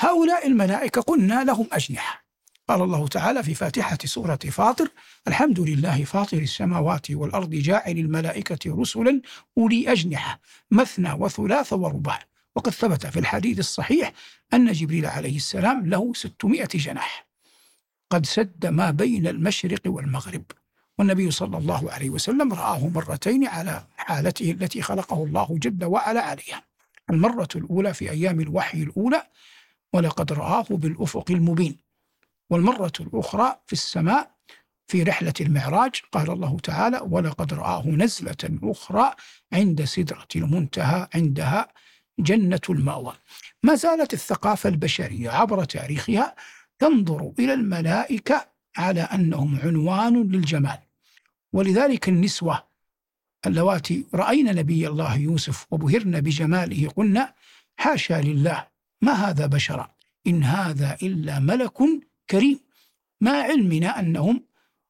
هؤلاء 0.00 0.46
الملائكة 0.46 1.00
قلنا 1.00 1.44
لهم 1.44 1.66
أجنحة. 1.72 2.24
قال 2.68 2.82
الله 2.82 3.08
تعالى 3.08 3.42
في 3.42 3.54
فاتحة 3.54 3.98
سورة 4.04 4.36
فاطر 4.36 4.88
الحمد 5.28 5.60
لله 5.60 6.04
فاطر 6.04 6.38
السماوات 6.38 7.10
والأرض 7.10 7.50
جاعل 7.50 7.98
الملائكة 7.98 8.80
رسلا 8.80 9.20
أولي 9.58 9.92
أجنحة 9.92 10.40
مثنى 10.70 11.12
وثلاث 11.12 11.72
ورباع. 11.72 12.18
وقد 12.56 12.72
ثبت 12.72 13.06
في 13.06 13.18
الحديث 13.18 13.58
الصحيح 13.58 14.12
أن 14.54 14.72
جبريل 14.72 15.06
عليه 15.06 15.36
السلام 15.36 15.86
له 15.86 16.12
ستمائة 16.14 16.68
جناح. 16.74 17.26
قد 18.10 18.26
سد 18.26 18.66
ما 18.66 18.90
بين 18.90 19.26
المشرق 19.26 19.80
والمغرب. 19.86 20.44
والنبي 20.98 21.30
صلى 21.30 21.58
الله 21.58 21.92
عليه 21.92 22.10
وسلم 22.10 22.52
رآه 22.52 22.88
مرتين 22.88 23.46
على 23.46 23.84
حالته 23.96 24.50
التي 24.50 24.82
خلقه 24.82 25.24
الله 25.24 25.58
جل 25.62 25.84
وعلا 25.84 26.20
عليها. 26.22 26.62
المرة 27.10 27.48
الأولى 27.56 27.94
في 27.94 28.10
أيام 28.10 28.40
الوحي 28.40 28.82
الأولى 28.82 29.22
ولقد 29.92 30.32
رآه 30.32 30.66
بالأفق 30.70 31.30
المبين. 31.30 31.76
والمرة 32.50 32.92
الأخرى 33.00 33.56
في 33.66 33.72
السماء 33.72 34.30
في 34.86 35.02
رحلة 35.02 35.32
المعراج 35.40 35.90
قال 36.12 36.30
الله 36.30 36.58
تعالى 36.58 37.00
ولقد 37.10 37.54
رآه 37.54 37.88
نزلة 37.88 38.58
أخرى 38.62 39.14
عند 39.52 39.84
سدرة 39.84 40.28
المنتهى 40.36 41.08
عندها 41.14 41.68
جنة 42.18 42.60
المأوى. 42.70 43.14
ما 43.62 43.74
زالت 43.74 44.14
الثقافة 44.14 44.68
البشرية 44.68 45.30
عبر 45.30 45.64
تاريخها 45.64 46.36
تنظر 46.78 47.32
إلى 47.38 47.54
الملائكة 47.54 48.46
على 48.76 49.00
أنهم 49.00 49.58
عنوان 49.64 50.22
للجمال. 50.22 50.78
ولذلك 51.52 52.08
النسوة 52.08 52.64
اللواتي 53.46 54.06
رأينا 54.14 54.52
نبي 54.52 54.88
الله 54.88 55.16
يوسف 55.16 55.66
وبهرن 55.70 56.20
بجماله 56.20 56.88
قلنا 56.88 57.34
حاشا 57.76 58.14
لله 58.14 58.66
ما 59.02 59.12
هذا 59.12 59.46
بشرا؟ 59.46 59.94
إن 60.26 60.44
هذا 60.44 60.98
إلا 61.02 61.38
ملك 61.38 61.78
كريم. 62.30 62.60
ما 63.20 63.42
علمنا 63.42 63.98
أنهم 64.00 64.44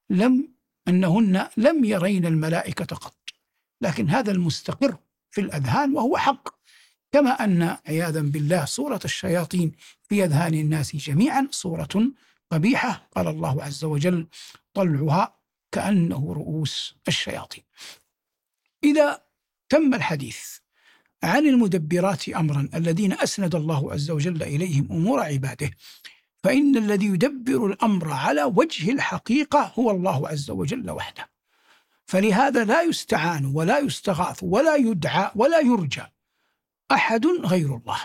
لم 0.09 0.53
أنهن 0.87 1.47
لم 1.57 1.85
يرين 1.85 2.25
الملائكة 2.25 2.95
قط. 2.95 3.15
لكن 3.81 4.09
هذا 4.09 4.31
المستقر 4.31 4.97
في 5.31 5.41
الأذهان 5.41 5.93
وهو 5.93 6.17
حق. 6.17 6.49
كما 7.11 7.29
أن 7.29 7.77
عياذا 7.87 8.21
بالله 8.21 8.65
صورة 8.65 8.99
الشياطين 9.05 9.71
في 10.03 10.23
أذهان 10.23 10.53
الناس 10.53 10.95
جميعا 10.95 11.47
صورة 11.51 12.11
قبيحة. 12.51 13.07
قال 13.15 13.27
الله 13.27 13.63
عز 13.63 13.83
وجل 13.83 14.27
طلعها 14.73 15.39
كأنه 15.71 16.33
رؤوس 16.33 16.95
الشياطين. 17.07 17.63
إذا 18.83 19.23
تم 19.69 19.93
الحديث 19.93 20.60
عن 21.23 21.45
المدبرات 21.45 22.29
امرا 22.29 22.69
الذين 22.73 23.13
أسند 23.13 23.55
الله 23.55 23.93
عز 23.93 24.11
وجل 24.11 24.43
إليهم 24.43 24.87
أمور 24.91 25.19
عباده. 25.19 25.71
فإن 26.43 26.77
الذي 26.77 27.05
يدبر 27.05 27.65
الأمر 27.65 28.11
على 28.11 28.43
وجه 28.43 28.91
الحقيقة 28.91 29.73
هو 29.79 29.91
الله 29.91 30.27
عز 30.27 30.51
وجل 30.51 30.91
وحده. 30.91 31.29
فلهذا 32.05 32.63
لا 32.63 32.81
يستعان 32.81 33.45
ولا 33.45 33.79
يستغاث 33.79 34.39
ولا 34.43 34.75
يدعى 34.75 35.31
ولا 35.35 35.59
يرجى 35.59 36.03
أحد 36.91 37.25
غير 37.25 37.75
الله. 37.75 37.99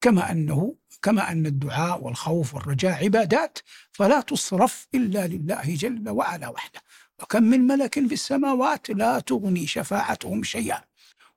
كما 0.00 0.32
أنه 0.32 0.74
كما 1.02 1.32
أن 1.32 1.46
الدعاء 1.46 2.04
والخوف 2.04 2.54
والرجاء 2.54 3.04
عبادات 3.04 3.58
فلا 3.92 4.20
تصرف 4.20 4.88
إلا 4.94 5.26
لله 5.26 5.74
جل 5.74 6.08
وعلا 6.08 6.48
وحده. 6.48 6.80
وكم 7.22 7.42
من 7.42 7.60
ملك 7.66 7.94
في 7.94 8.14
السماوات 8.14 8.90
لا 8.90 9.20
تغني 9.20 9.66
شفاعتهم 9.66 10.42
شيئا. 10.42 10.89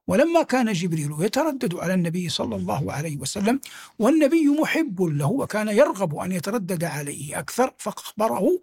ولما 0.08 0.44
كان 0.44 0.74
جبريل 0.74 1.16
يتردد 1.20 1.76
على 1.76 1.94
النبي 1.94 2.30
صلى 2.30 2.56
الله 2.56 2.94
عليه 2.94 3.18
وسلم 3.18 3.60
والنبي 4.00 4.48
محب 4.48 5.02
له 5.02 5.32
وكان 5.32 5.68
يرغب 5.68 6.16
أن 6.16 6.32
يتردد 6.32 6.84
عليه 6.84 7.40
أكثر 7.40 7.74
فأخبره 7.78 8.60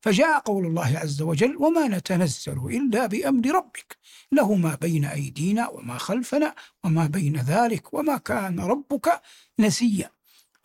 فجاء 0.00 0.38
قول 0.38 0.66
الله 0.66 0.98
عز 0.98 1.22
وجل 1.22 1.56
وما 1.56 1.88
نتنزل 1.88 2.58
إلا 2.66 3.06
بأمر 3.06 3.46
ربك 3.54 3.96
له 4.32 4.54
ما 4.54 4.74
بين 4.74 5.04
أيدينا 5.04 5.68
وما 5.68 5.98
خلفنا 5.98 6.54
وما 6.84 7.06
بين 7.06 7.36
ذلك 7.36 7.94
وما 7.94 8.16
كان 8.16 8.60
ربك 8.60 9.22
نسيا. 9.58 10.10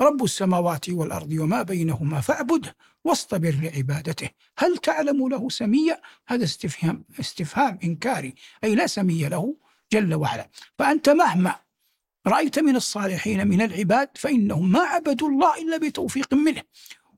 رب 0.01 0.23
السماوات 0.23 0.89
والأرض 0.89 1.31
وما 1.31 1.61
بينهما 1.61 2.21
فاعبده 2.21 2.75
واصطبر 3.03 3.51
لعبادته. 3.51 4.29
هل 4.57 4.77
تعلم 4.77 5.27
له 5.29 5.49
سميا؟ 5.49 6.01
هذا 6.27 6.43
استفهام 6.43 7.03
استفهام 7.19 7.79
إنكاري 7.83 8.35
أي 8.63 8.75
لا 8.75 8.87
سمي 8.87 9.29
له 9.29 9.55
جل 9.93 10.15
وعلا. 10.15 10.49
فأنت 10.79 11.09
مهما 11.09 11.55
رأيت 12.27 12.59
من 12.59 12.75
الصالحين 12.75 13.47
من 13.47 13.61
العباد 13.61 14.09
فإنهم 14.15 14.71
ما 14.71 14.79
عبدوا 14.79 15.29
الله 15.29 15.61
إلا 15.61 15.77
بتوفيق 15.77 16.33
منه. 16.33 16.63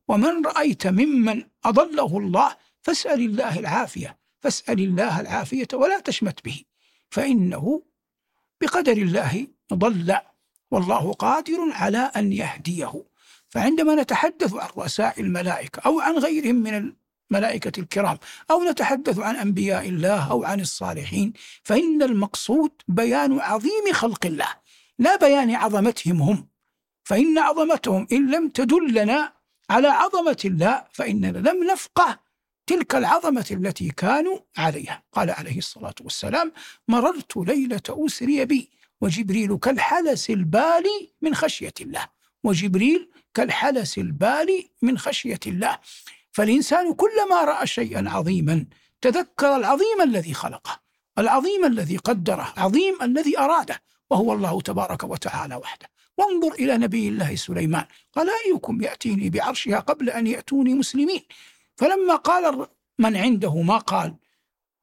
ومن 0.07 0.45
رأيت 0.45 0.87
ممن 0.87 1.43
أضله 1.65 2.17
الله 2.17 2.55
فاسأل 2.81 3.19
الله 3.21 3.59
العافية 3.59 4.19
فاسأل 4.39 4.79
الله 4.79 5.19
العافية 5.19 5.67
ولا 5.73 5.99
تشمت 5.99 6.45
به. 6.45 6.63
فإنه 7.09 7.83
بقدر 8.61 8.97
الله 8.97 9.47
ضل 9.73 10.17
والله 10.71 11.13
قادر 11.13 11.71
على 11.71 12.11
أن 12.15 12.33
يهديه. 12.33 13.03
فعندما 13.49 13.95
نتحدث 13.95 14.53
عن 14.53 14.69
رؤساء 14.77 15.21
الملائكة 15.21 15.79
أو 15.85 15.99
عن 15.99 16.17
غيرهم 16.17 16.55
من 16.55 16.93
الملائكة 17.31 17.79
الكرام 17.79 18.17
أو 18.51 18.63
نتحدث 18.63 19.19
عن 19.19 19.35
أنبياء 19.35 19.89
الله 19.89 20.31
أو 20.31 20.43
عن 20.43 20.59
الصالحين 20.59 21.33
فإن 21.63 22.01
المقصود 22.01 22.71
بيان 22.87 23.39
عظيم 23.39 23.93
خلق 23.93 24.25
الله 24.25 24.47
لا 24.99 25.15
بيان 25.15 25.55
عظمتهم 25.55 26.21
هم. 26.21 26.47
فإن 27.03 27.37
عظمتهم 27.37 28.07
إن 28.11 28.31
لم 28.31 28.49
تدلنا 28.49 29.33
على 29.69 29.87
عظمة 29.87 30.37
الله 30.45 30.83
فإننا 30.91 31.37
لم 31.37 31.63
نفقه 31.71 32.19
تلك 32.67 32.95
العظمة 32.95 33.45
التي 33.51 33.89
كانوا 33.89 34.39
عليها. 34.57 35.03
قال 35.11 35.29
عليه 35.29 35.57
الصلاة 35.57 35.95
والسلام 36.01 36.51
مررت 36.87 37.37
ليلة 37.37 37.81
أسري 37.89 38.45
بي 38.45 38.69
وجبريل 39.01 39.57
كالحلس 39.57 40.29
البالي 40.29 41.09
من 41.21 41.35
خشية 41.35 41.73
الله 41.81 42.07
وجبريل 42.43 43.09
كالحلس 43.33 43.97
البالي 43.97 44.69
من 44.81 44.97
خشية 44.97 45.39
الله. 45.47 45.79
فالإنسان 46.31 46.93
كلما 46.93 47.43
رأى 47.43 47.67
شيئا 47.67 48.09
عظيما 48.09 48.65
تذكر 49.01 49.55
العظيم 49.55 50.01
الذي 50.01 50.33
خلقه 50.33 50.79
العظيم 51.17 51.65
الذي 51.65 51.97
قدره 51.97 52.53
عظيم 52.57 53.01
الذي 53.01 53.39
أراده 53.39 53.81
وهو 54.09 54.33
الله 54.33 54.61
تبارك 54.61 55.03
وتعالى 55.03 55.55
وحده. 55.55 55.89
وانظر 56.17 56.53
إلى 56.53 56.77
نبي 56.77 57.07
الله 57.07 57.35
سليمان. 57.35 57.85
قال 58.13 58.29
أيكم 58.45 58.81
يأتيني 58.81 59.29
بعرشها 59.29 59.79
قبل 59.79 60.09
أن 60.09 60.27
يأتوني 60.27 60.73
مسلمين؟ 60.73 61.21
فلما 61.75 62.15
قال 62.15 62.67
من 62.99 63.17
عنده 63.17 63.61
ما 63.61 63.77
قال 63.77 64.15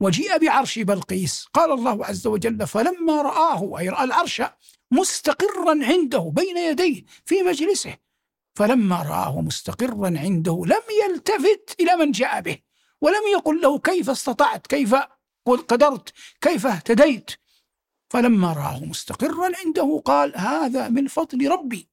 وجيء 0.01 0.39
بعرش 0.39 0.79
بلقيس. 0.79 1.47
قال 1.53 1.73
الله 1.73 2.07
عز 2.07 2.27
وجل 2.27 2.67
فلما 2.67 3.23
رآه 3.23 3.79
أي 3.79 3.89
رأى 3.89 4.05
العرش 4.05 4.43
مستقرا 4.91 5.85
عنده 5.85 6.33
بين 6.37 6.57
يديه 6.57 7.05
في 7.25 7.43
مجلسه 7.43 7.97
فلما 8.57 9.03
رآه 9.03 9.41
مستقرا 9.41 10.07
عنده 10.07 10.63
لم 10.67 10.83
يلتفت 11.05 11.77
إلى 11.81 11.97
من 11.97 12.11
جاء 12.11 12.41
به 12.41 12.59
ولم 13.01 13.23
يقل 13.33 13.61
له 13.61 13.79
كيف 13.79 14.11
استطعت 14.11 14.67
كيف 14.67 14.95
قدرت 15.47 16.13
كيف 16.41 16.67
اهتديت. 16.67 17.31
فلما 18.11 18.53
رآه 18.53 18.85
مستقرا 18.85 19.51
عنده 19.65 20.03
قال 20.05 20.39
هذا 20.39 20.89
من 20.89 21.07
فضل 21.07 21.51
ربي 21.51 21.89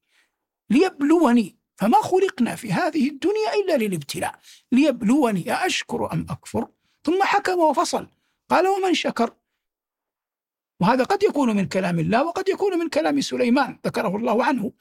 ليبلوني 0.70 1.56
فما 1.76 2.02
خلقنا 2.02 2.56
في 2.56 2.72
هذه 2.72 3.08
الدنيا 3.08 3.54
إلا 3.54 3.76
للابتلاء 3.76 4.38
ليبلوني 4.72 5.52
أأشكر 5.52 6.12
أم 6.12 6.26
أكفر؟ 6.30 6.68
ثم 7.04 7.22
حكم 7.22 7.58
وفصل 7.58 8.06
قال 8.50 8.66
ومن 8.66 8.94
شكر؟ 8.94 9.34
وهذا 10.80 11.04
قد 11.04 11.22
يكون 11.22 11.56
من 11.56 11.68
كلام 11.68 11.98
الله 11.98 12.24
وقد 12.24 12.48
يكون 12.48 12.78
من 12.78 12.88
كلام 12.88 13.20
سليمان 13.20 13.78
ذكره 13.86 14.16
الله 14.16 14.44
عنه. 14.44 14.72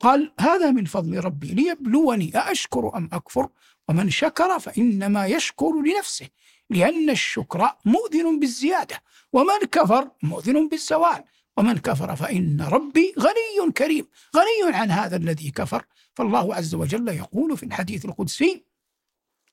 قال 0.00 0.32
هذا 0.40 0.70
من 0.70 0.84
فضل 0.84 1.24
ربي 1.24 1.48
ليبلوني 1.48 2.38
أأشكر 2.38 2.96
أم 2.96 3.08
أكفر؟ 3.12 3.48
ومن 3.88 4.10
شكر 4.10 4.58
فإنما 4.58 5.26
يشكر 5.26 5.82
لنفسه 5.82 6.28
لأن 6.70 7.10
الشكر 7.10 7.68
مؤذن 7.84 8.40
بالزيادة 8.40 9.02
ومن 9.32 9.58
كفر 9.72 10.10
مؤذن 10.22 10.68
بالزوال 10.68 11.24
ومن 11.56 11.78
كفر 11.78 12.16
فإن 12.16 12.60
ربي 12.60 13.14
غني 13.18 13.72
كريم 13.72 14.06
غني 14.36 14.76
عن 14.76 14.90
هذا 14.90 15.16
الذي 15.16 15.50
كفر. 15.50 15.84
فالله 16.14 16.54
عز 16.54 16.74
وجل 16.74 17.08
يقول 17.08 17.56
في 17.56 17.62
الحديث 17.62 18.04
القدسي 18.04 18.64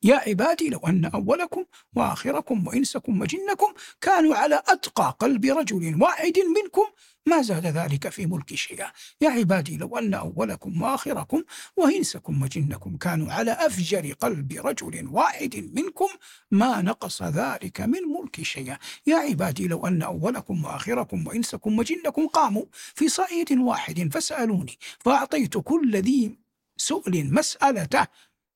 يا 0.04 0.16
عبادي 0.16 0.70
لو 0.70 0.80
أن 0.80 1.06
أولكم 1.06 1.66
وآخركم 1.96 2.68
وإنسكم 2.68 3.22
وجنكم 3.22 3.74
كانوا 4.02 4.36
على 4.36 4.62
أتقى 4.68 5.18
قلب 5.20 5.46
رجل 5.46 6.02
واحد 6.02 6.40
منكم 6.40 6.86
ما 7.28 7.42
زاد 7.42 7.66
ذلك 7.66 8.10
في 8.10 8.26
ملك 8.26 8.56
شيئا 8.56 8.92
يا 9.22 9.30
عبادي 9.30 9.78
لو 9.78 9.98
أن 9.98 10.14
أولكم 10.14 10.82
وآخركم 10.82 11.44
وإنسكم 11.78 12.42
وجنكم 12.42 12.98
كانوا 12.98 13.32
على 13.32 13.52
أفجر 13.52 14.14
قلب 14.14 14.54
رجل 14.54 15.08
واحد 15.08 15.72
منكم 15.74 16.08
ما 16.52 16.82
نقص 16.82 17.24
ذلك 17.24 17.82
من 17.82 18.02
ملك 18.02 18.42
شيئا 18.42 18.78
يا 19.08 19.16
عبادي 19.16 19.68
لو 19.68 19.88
أن 19.88 20.02
أولكم 20.02 20.66
وآخركم 20.66 21.28
وإنسكم 21.28 21.80
وجنكم 21.80 22.28
قاموا 22.28 22.66
في 22.72 23.10
صعيد 23.10 23.52
واحد 23.52 24.10
فسألوني 24.14 24.78
فأعطيت 25.00 25.58
كل 25.58 25.96
ذي 25.96 26.38
سؤل 26.78 27.34
مسألته. 27.34 28.08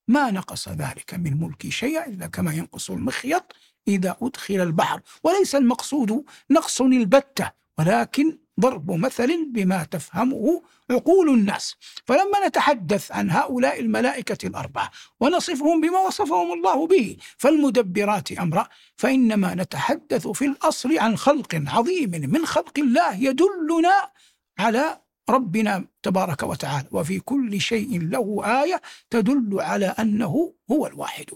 ما 0.08 0.30
نقص 0.30 0.68
ذلك 0.68 1.14
من 1.14 1.40
ملكي 1.40 1.70
شيئا 1.70 2.06
إلا 2.06 2.26
كما 2.26 2.52
ينقص 2.52 2.90
المخيط 2.90 3.52
إذا 3.88 4.16
أدخل 4.22 4.60
البحر. 4.60 5.00
وليس 5.24 5.54
المقصود 5.54 6.24
نقص 6.50 6.80
البتة 6.80 7.50
ولكن 7.78 8.38
ضرب 8.60 8.90
مثل 8.90 9.44
بما 9.52 9.84
تفهمه 9.84 10.62
عقول 10.90 11.28
الناس. 11.28 11.76
فلما 12.04 12.46
نتحدث 12.46 13.12
عن 13.12 13.30
هؤلاء 13.30 13.80
الملائكة 13.80 14.46
الأربعة 14.46 14.90
ونصفهم 15.20 15.80
بما 15.80 15.98
وصفهم 15.98 16.52
الله 16.52 16.86
به 16.86 17.16
فالمدبرات 17.38 18.32
أمرا 18.32 18.68
فإنما 18.96 19.54
نتحدث 19.54 20.28
في 20.28 20.44
الأصل 20.44 20.98
عن 20.98 21.16
خلق 21.16 21.62
عظيم 21.66 22.10
من 22.10 22.46
خلق 22.46 22.78
الله 22.78 23.14
يدلنا 23.14 24.10
على 24.58 25.00
ربنا 25.30 25.84
تبارك 26.02 26.42
وتعالى 26.42 26.88
وفي 26.92 27.20
كل 27.20 27.60
شيء 27.60 28.02
له 28.02 28.42
آية 28.62 28.80
تدل 29.10 29.60
على 29.60 29.86
أنه 29.86 30.52
هو 30.70 30.86
الواحد. 30.86 31.26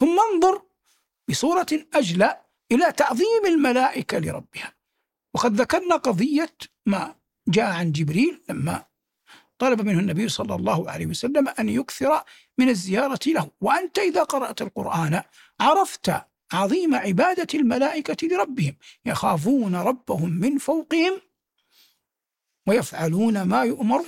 ثم 0.00 0.16
انظر 0.34 0.62
بصورة 1.28 1.66
أجلى 1.94 2.40
إلى 2.72 2.92
تعظيم 2.92 3.46
الملائكة 3.46 4.18
لربها. 4.18 4.72
وقد 5.34 5.60
ذكرنا 5.60 5.96
قضية 5.96 6.54
ما 6.86 7.14
جاء 7.48 7.70
عن 7.70 7.92
جبريل 7.92 8.42
لما 8.48 8.84
طلب 9.58 9.82
منه 9.82 10.00
النبي 10.00 10.28
صلى 10.28 10.54
الله 10.54 10.90
عليه 10.90 11.06
وسلم 11.06 11.48
أن 11.48 11.68
يكثر 11.68 12.22
من 12.58 12.68
الزيارة 12.68 13.20
له. 13.26 13.50
وأنت 13.60 13.98
إذا 13.98 14.22
قرأت 14.22 14.62
القرآن 14.62 15.22
عرفت 15.60 16.12
عظيم 16.52 16.94
عبادة 16.94 17.46
الملائكة 17.54 18.28
لربهم. 18.28 18.76
يخافون 19.06 19.76
ربهم 19.76 20.30
من 20.30 20.58
فوقهم 20.58 21.20
ويفعلون 22.66 23.42
ما 23.42 23.62
يؤمرون 23.62 24.06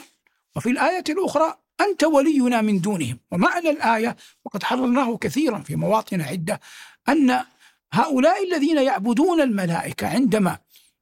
وفي 0.57 0.71
الآية 0.71 1.05
الأخرى 1.09 1.59
أنت 1.81 2.05
ولينا 2.05 2.61
من 2.61 2.81
دونهم. 2.81 3.19
ومعنى 3.33 3.71
الآية 3.71 4.17
وقد 4.45 4.63
حررناه 4.63 5.17
كثيرا 5.17 5.59
في 5.59 5.77
مواطن 5.77 6.21
عدة 6.21 6.61
أن 7.09 7.45
هؤلاء 7.93 8.45
الذين 8.45 8.79
يعبدون 8.79 9.41
الملائكة 9.41 10.09
عندما 10.09 10.59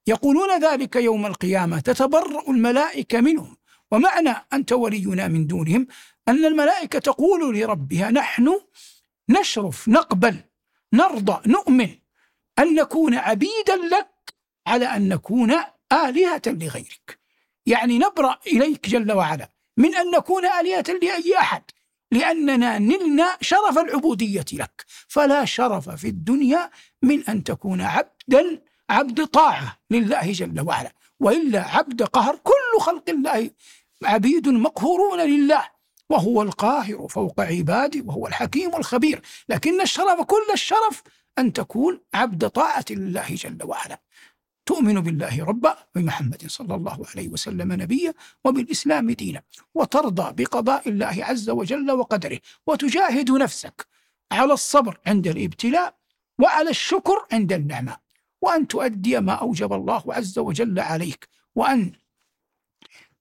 يقولون 0.07 0.64
ذلك 0.64 0.97
يوم 0.97 1.27
القيامة. 1.27 1.81
تتبرأ 1.81 2.51
الملائكة 2.51 3.21
منهم. 3.21 3.57
ومعنى 3.90 4.35
أنت 4.53 4.73
ولينا 4.73 5.29
من 5.29 5.47
دونهم 5.47 5.87
أن 6.29 6.45
الملائكة 6.45 6.99
تقول 6.99 7.59
لربها 7.59 8.11
نحن 8.11 8.61
نشرف 9.29 9.88
نقبل 9.88 10.37
نرضى 10.93 11.51
نؤمن 11.51 11.88
أن 12.59 12.75
نكون 12.75 13.14
عبيدا 13.14 13.77
لك 13.77 14.35
على 14.67 14.87
أن 14.87 15.09
نكون 15.09 15.55
آلهة 15.93 16.43
لغيرك. 16.47 17.19
يعني 17.67 17.99
نبرأ 17.99 18.38
إليك 18.47 18.88
جل 18.88 19.12
وعلا. 19.12 19.49
من 19.77 19.95
أن 19.95 20.11
نكون 20.11 20.45
آلهة 20.45 20.85
لأي 21.03 21.38
أحد. 21.38 21.62
لأننا 22.12 22.79
نلنا 22.79 23.37
شرف 23.40 23.79
العبودية 23.79 24.45
لك. 24.53 24.85
فلا 25.09 25.45
شرف 25.45 25.90
في 25.90 26.09
الدنيا 26.09 26.71
من 27.03 27.25
أن 27.29 27.45
تكون 27.45 27.81
عبدا 27.81 28.62
عبد 28.90 29.27
طاعة 29.27 29.79
لله 29.90 30.33
جل 30.33 30.61
وعلا. 30.61 30.92
وإلا 31.20 31.68
عبد 31.68 32.03
قهر 32.03 32.37
كل 32.37 32.81
خلق 32.81 33.11
الله 33.11 33.51
عبيد 34.05 34.49
مقهورون 34.49 35.20
لله. 35.20 35.68
وهو 36.11 36.42
القاهر 36.42 37.09
فوق 37.09 37.40
عباده 37.40 38.03
وهو 38.05 38.27
الحكيم 38.27 38.75
الخبير. 38.77 39.23
لكن 39.49 39.81
الشرف 39.81 40.20
كل 40.20 40.47
الشرف 40.53 41.03
أن 41.38 41.53
تكون 41.53 42.01
عبد 42.14 42.49
طاعة 42.49 42.85
لله 42.90 43.27
جل 43.29 43.59
وعلا. 43.64 44.01
تؤمن 44.66 45.01
بالله 45.01 45.44
ربا 45.44 45.77
وبمحمد 45.97 46.44
صلى 46.47 46.75
الله 46.75 47.07
عليه 47.14 47.29
وسلم 47.29 47.73
نبيا 47.73 48.14
وبالإسلام 48.44 49.11
دينا. 49.11 49.42
وترضى 49.75 50.44
بقضاء 50.44 50.88
الله 50.88 51.25
عز 51.25 51.51
وجل 51.51 51.90
وقدره. 51.90 52.38
وتجاهد 52.66 53.31
نفسك 53.31 53.87
على 54.33 54.53
الصبر 54.53 54.99
عند 55.07 55.27
الابتلاء 55.27 55.94
وعلى 56.38 56.70
الشكر 56.70 57.27
عند 57.33 57.53
النعمة 57.53 58.04
وأن 58.44 58.68
تؤدي 58.68 59.20
ما 59.20 59.33
أوجب 59.33 59.72
الله 59.72 60.02
عز 60.09 60.38
وجل 60.38 60.80
عليك 60.80 61.28
وأن 61.54 61.92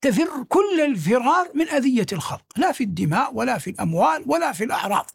تفر 0.02 0.44
كل 0.44 0.82
الفرار 0.86 1.52
من 1.54 1.70
أذية 1.70 2.06
الخلق 2.14 2.46
لا 2.58 2.72
في 2.72 2.84
الدماء 2.84 3.36
ولا 3.36 3.58
في 3.58 3.70
الأموال 3.70 4.24
ولا 4.28 4.52
في 4.52 4.64
الأعراض. 4.64 5.12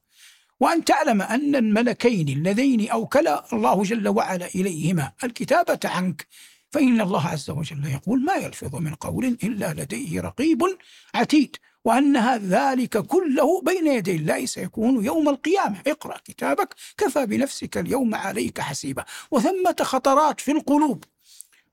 وأن 0.61 0.85
تعلم 0.85 1.23
أن 1.23 1.57
الملكين 1.57 2.29
اللذين 2.29 2.91
أوكل 2.91 3.29
الله 3.53 3.83
جل 3.83 4.09
وعلا 4.09 4.47
إليهما 4.47 5.13
الكتابة 5.25 5.81
عنك 5.85 6.27
فإن 6.71 7.01
الله 7.01 7.27
عز 7.27 7.51
وجل 7.51 7.87
يقول 7.87 8.25
ما 8.25 8.35
يلفظ 8.35 8.77
من 8.77 8.95
قول 8.95 9.25
إلا 9.25 9.73
لديه 9.73 10.21
رقيب 10.21 10.63
عتيد. 11.15 11.57
وأن 11.89 12.37
ذلك 12.37 12.99
كله 12.99 13.63
بين 13.63 13.87
يدي 13.87 14.17
الله 14.17 14.47
سيكون 14.47 15.05
يوم 15.05 15.29
القيامة. 15.29 15.83
اقرأ 15.87 16.19
كتابك 16.25 16.75
كفى 16.99 17.27
بنفسك 17.27 17.79
اليوم 17.79 18.15
عليك 18.15 18.61
حسيبا. 18.61 19.05
وثمة 19.31 19.77
خطرات 19.83 20.41
في 20.41 20.53
القلوب 20.53 21.05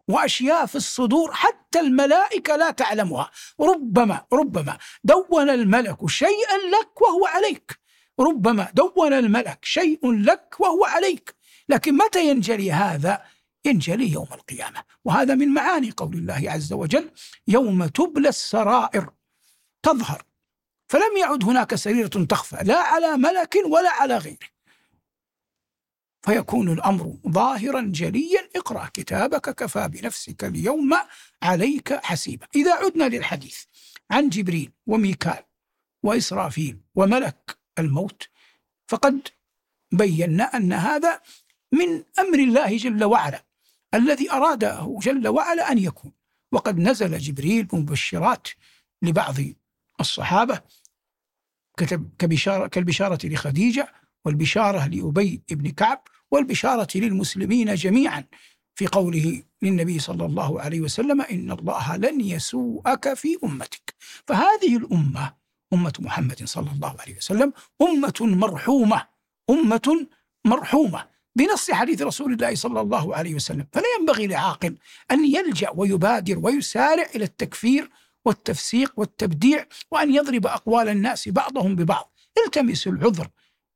وأشياء 0.08 0.65
في 0.65 0.75
الصدور 0.75 1.32
حتى 1.34 1.80
الملائكة 1.80 2.56
لا 2.56 2.71
تعلمها. 2.71 3.32
ربما 3.60 4.21
ربما 4.34 4.78
دون 5.04 5.49
الملك 5.49 6.10
شيئا 6.10 6.58
لك 6.58 7.01
وهو 7.01 7.25
عليك. 7.25 7.80
ربما 8.19 8.67
دون 8.73 9.13
الملك 9.13 9.60
شيء 9.65 10.12
لك 10.12 10.56
وهو 10.60 10.86
عليك. 10.86 11.36
لكن 11.69 11.97
متى 11.97 12.30
ينجلي 12.30 12.71
هذا؟ 12.71 13.21
ينجلي 13.65 14.12
يوم 14.12 14.28
القيامة. 14.32 14.84
وهذا 15.06 15.36
من 15.36 15.49
معاني 15.49 15.91
قول 15.97 16.13
الله 16.13 16.43
عز 16.47 16.73
وجل 16.73 17.10
يوم 17.47 17.86
تبلى 17.86 18.30
السرائر. 18.30 19.10
تظهر. 19.86 20.24
فلم 20.88 21.17
يعد 21.17 21.43
هناك 21.43 21.76
سريرة 21.76 22.08
تخفى 22.08 22.58
لا 22.63 22.78
على 22.78 23.17
ملك 23.17 23.56
ولا 23.65 23.91
على 23.91 24.17
غيره 24.17 24.48
فيكون 26.26 26.71
الأمر 26.74 27.17
ظاهرا 27.30 27.82
جليا 27.82 28.50
اقرأ 28.56 28.89
كتابك 28.93 29.50
كفى 29.56 29.88
بنفسك 29.88 30.43
اليوم 30.43 30.93
عليك 31.43 31.93
حسيبا. 31.93 32.48
إذا 32.56 32.74
عدنا 32.74 33.04
للحديث 33.04 33.63
عن 34.12 34.30
جبريل 34.30 34.71
وميكال 34.88 35.43
وإسرافيل 36.04 36.78
وملك 36.95 37.58
الموت 37.80 38.30
فقد 38.88 39.28
بينا 39.91 40.43
أن 40.43 40.74
هذا 40.74 41.21
من 41.71 42.04
أمر 42.19 42.39
الله 42.39 42.78
جل 42.78 43.04
وعلا 43.04 43.45
الذي 43.93 44.32
أراده 44.32 45.00
جل 45.02 45.28
وعلا 45.28 45.71
أن 45.71 45.78
يكون. 45.78 46.12
وقد 46.52 46.80
نزل 46.80 47.17
جبريل 47.17 47.67
مبشرات 47.74 48.48
لبعض 49.02 49.36
الصحابة 50.00 50.62
كتب 51.78 52.10
كبشارة 52.20 52.68
كالبشارة 52.68 53.28
لخديجة 53.28 53.94
والبشارة 54.26 54.88
لأبي 54.88 55.42
بن 55.50 55.70
كعب 55.70 56.04
والبشارة 56.32 56.88
للمسلمين 56.96 57.76
جميعا. 57.76 58.24
في 58.78 58.88
قوله 58.88 59.44
للنبي 59.62 60.00
صلى 60.00 60.26
الله 60.26 60.62
عليه 60.62 60.82
وسلم 60.82 61.22
إن 61.22 61.52
الله 61.52 61.96
لن 61.98 62.22
يسوءك 62.22 63.14
في 63.14 63.38
أمتك. 63.44 63.96
فهذه 64.28 64.78
الأمة 64.78 65.34
أمة 65.74 65.94
محمد 66.00 66.44
صلى 66.46 66.72
الله 66.72 66.96
عليه 67.00 67.18
وسلم 67.18 67.54
أمة 67.82 68.14
مرحومة 68.22 69.08
أمة 69.50 70.08
مرحومة. 70.46 71.08
بنص 71.36 71.72
حديث 71.72 72.02
رسول 72.02 72.34
الله 72.34 72.56
صلى 72.56 72.82
الله 72.82 73.16
عليه 73.16 73.36
وسلم 73.36 73.68
فلا 73.74 73.84
ينبغي 74.00 74.28
لعاقل 74.28 74.78
أن 75.12 75.26
يلجأ 75.26 75.70
ويبادر 75.76 76.40
ويسارع 76.40 77.08
إلى 77.16 77.24
التكفير 77.24 77.90
والتفسيق 78.26 78.94
والتبديع 78.98 79.66
وأن 79.92 80.14
يضرب 80.14 80.48
أقوال 80.48 80.90
الناس 80.90 81.30
بعضهم 81.30 81.76
ببعض. 81.76 82.14
التمس 82.46 82.88
العذر 82.88 83.30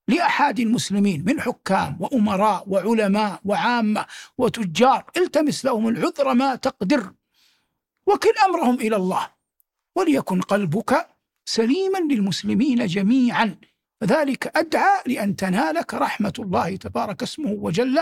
لأحد 0.07 0.59
المسلمين 0.59 1.25
من 1.25 1.41
حكام 1.41 1.97
وأمراء 1.99 2.69
وعلماء 2.69 3.41
وعامة 3.45 4.05
وتجار. 4.37 5.05
التمس 5.17 5.65
لهم 5.65 5.87
العذر 5.87 6.33
ما 6.33 6.55
تقدر. 6.55 7.13
وكل 8.07 8.33
أمرهم 8.45 8.75
إلى 8.75 8.95
الله. 8.95 9.27
وليكن 9.95 10.41
قلبك 10.41 11.07
سليما 11.45 11.99
للمسلمين 11.99 12.85
جميعا. 12.85 13.55
فذلك 14.01 14.57
أدعى 14.57 15.03
لأن 15.07 15.35
تنالك 15.35 15.93
رحمة 15.93 16.33
الله 16.39 16.75
تبارك 16.75 17.23
اسمه 17.23 17.51
وجل 17.51 17.99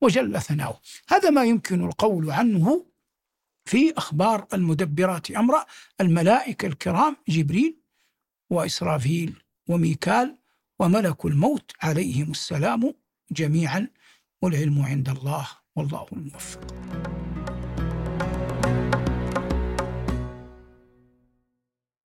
وجل 0.00 0.40
ثناؤه. 0.40 0.80
هذا 1.08 1.30
ما 1.30 1.44
يمكن 1.44 1.84
القول 1.84 2.30
عنه 2.30 2.86
في 3.64 3.92
أخبار 3.96 4.46
المدبرات. 4.54 5.30
أمرا 5.30 5.66
الملائكة 6.00 6.66
الكرام 6.66 7.16
جبريل 7.28 7.76
وإسرافيل 8.50 9.42
وميكال 9.68 10.38
وملك 10.78 11.24
الموت 11.24 11.72
عليهم 11.82 12.30
السلام 12.30 12.94
جميعا 13.30 13.88
والعلم 14.42 14.82
عند 14.82 15.08
الله 15.08 15.48
والله 15.76 16.06
الموفق. 16.12 17.13